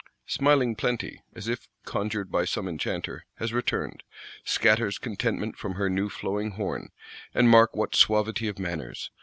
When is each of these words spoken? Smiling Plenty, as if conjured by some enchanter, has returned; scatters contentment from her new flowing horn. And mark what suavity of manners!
Smiling 0.25 0.75
Plenty, 0.75 1.21
as 1.35 1.47
if 1.47 1.67
conjured 1.85 2.31
by 2.31 2.43
some 2.43 2.67
enchanter, 2.67 3.27
has 3.35 3.53
returned; 3.53 4.01
scatters 4.43 4.97
contentment 4.97 5.57
from 5.59 5.75
her 5.75 5.91
new 5.91 6.09
flowing 6.09 6.53
horn. 6.53 6.89
And 7.35 7.47
mark 7.47 7.75
what 7.75 7.95
suavity 7.95 8.47
of 8.47 8.57
manners! 8.57 9.11